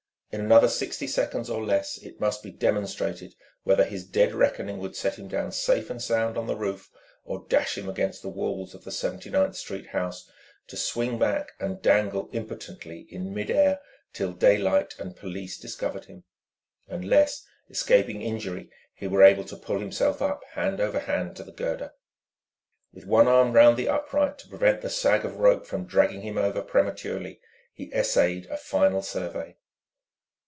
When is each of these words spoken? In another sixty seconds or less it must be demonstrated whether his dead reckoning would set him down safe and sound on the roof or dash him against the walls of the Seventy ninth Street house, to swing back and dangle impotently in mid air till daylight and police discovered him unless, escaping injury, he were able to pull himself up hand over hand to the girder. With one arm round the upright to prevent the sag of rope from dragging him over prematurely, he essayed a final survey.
In 0.33 0.39
another 0.39 0.69
sixty 0.69 1.07
seconds 1.07 1.49
or 1.49 1.61
less 1.61 1.97
it 1.97 2.21
must 2.21 2.41
be 2.41 2.51
demonstrated 2.51 3.35
whether 3.63 3.83
his 3.83 4.05
dead 4.05 4.33
reckoning 4.33 4.77
would 4.77 4.95
set 4.95 5.19
him 5.19 5.27
down 5.27 5.51
safe 5.51 5.89
and 5.89 6.01
sound 6.01 6.37
on 6.37 6.47
the 6.47 6.55
roof 6.55 6.89
or 7.25 7.45
dash 7.49 7.77
him 7.77 7.89
against 7.89 8.21
the 8.21 8.29
walls 8.29 8.73
of 8.73 8.85
the 8.85 8.93
Seventy 8.93 9.29
ninth 9.29 9.57
Street 9.57 9.87
house, 9.87 10.31
to 10.67 10.77
swing 10.77 11.19
back 11.19 11.51
and 11.59 11.81
dangle 11.81 12.29
impotently 12.31 13.07
in 13.09 13.33
mid 13.33 13.51
air 13.51 13.81
till 14.13 14.31
daylight 14.31 14.95
and 14.97 15.17
police 15.17 15.57
discovered 15.59 16.05
him 16.05 16.23
unless, 16.87 17.45
escaping 17.69 18.21
injury, 18.21 18.69
he 18.93 19.07
were 19.07 19.23
able 19.23 19.43
to 19.43 19.57
pull 19.57 19.79
himself 19.79 20.21
up 20.21 20.45
hand 20.53 20.79
over 20.79 20.99
hand 20.99 21.35
to 21.35 21.43
the 21.43 21.51
girder. 21.51 21.93
With 22.93 23.05
one 23.05 23.27
arm 23.27 23.51
round 23.51 23.75
the 23.75 23.89
upright 23.89 24.37
to 24.37 24.47
prevent 24.47 24.79
the 24.79 24.89
sag 24.89 25.25
of 25.25 25.35
rope 25.35 25.65
from 25.65 25.83
dragging 25.83 26.21
him 26.21 26.37
over 26.37 26.61
prematurely, 26.61 27.41
he 27.73 27.91
essayed 27.93 28.45
a 28.45 28.55
final 28.55 29.01
survey. 29.01 29.57